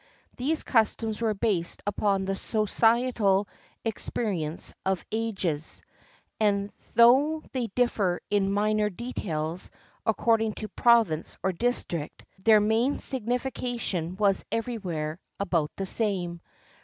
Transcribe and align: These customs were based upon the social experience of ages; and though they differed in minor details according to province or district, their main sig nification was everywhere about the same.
These 0.35 0.63
customs 0.63 1.21
were 1.21 1.35
based 1.35 1.83
upon 1.85 2.25
the 2.25 2.33
social 2.33 3.47
experience 3.85 4.73
of 4.83 5.05
ages; 5.11 5.83
and 6.39 6.71
though 6.95 7.43
they 7.51 7.67
differed 7.67 8.23
in 8.31 8.51
minor 8.51 8.89
details 8.89 9.69
according 10.03 10.53
to 10.53 10.67
province 10.69 11.37
or 11.43 11.51
district, 11.53 12.25
their 12.43 12.59
main 12.59 12.97
sig 12.97 13.27
nification 13.27 14.17
was 14.17 14.43
everywhere 14.51 15.19
about 15.39 15.69
the 15.75 15.85
same. 15.85 16.41